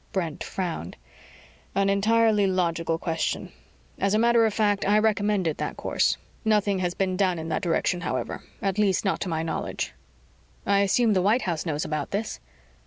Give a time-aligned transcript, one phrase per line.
[0.13, 0.95] Brent frowned.
[1.75, 3.51] "An entirely logical question.
[3.99, 6.17] As a matter of fact, I recommended that course.
[6.43, 8.41] Nothing has been down in that direction, however.
[8.63, 9.93] At least, not to my knowledge."
[10.65, 12.39] "I assume the White House knows about this."